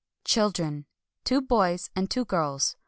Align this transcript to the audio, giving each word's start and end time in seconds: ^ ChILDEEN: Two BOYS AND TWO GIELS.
^ 0.21 0.23
ChILDEEN: 0.27 0.87
Two 1.23 1.41
BOYS 1.43 1.91
AND 1.95 2.09
TWO 2.09 2.25
GIELS. 2.25 2.75